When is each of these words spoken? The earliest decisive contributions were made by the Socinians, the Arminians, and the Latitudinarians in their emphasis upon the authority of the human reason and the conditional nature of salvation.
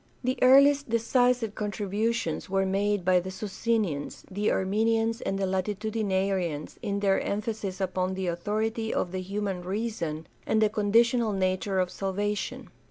The 0.23 0.39
earliest 0.41 0.89
decisive 0.89 1.53
contributions 1.53 2.49
were 2.49 2.65
made 2.65 3.05
by 3.05 3.19
the 3.19 3.29
Socinians, 3.29 4.25
the 4.31 4.49
Arminians, 4.49 5.21
and 5.21 5.37
the 5.37 5.45
Latitudinarians 5.45 6.79
in 6.81 7.01
their 7.01 7.19
emphasis 7.21 7.79
upon 7.79 8.15
the 8.15 8.25
authority 8.25 8.91
of 8.91 9.11
the 9.11 9.21
human 9.21 9.61
reason 9.61 10.25
and 10.47 10.59
the 10.59 10.69
conditional 10.69 11.33
nature 11.33 11.77
of 11.79 11.91
salvation. 11.91 12.71